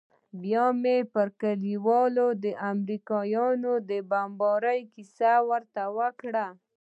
بيا 0.41 0.65
مې 0.81 0.97
پر 1.13 1.27
کليوالو 1.41 2.27
د 2.43 2.45
امريکايانو 2.71 3.73
د 3.89 3.91
بمبارۍ 4.09 4.79
کيسه 4.93 5.33
ورته 5.49 5.83
وکړه. 5.97 6.47